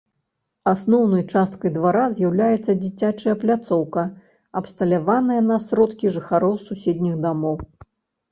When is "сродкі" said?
5.67-6.13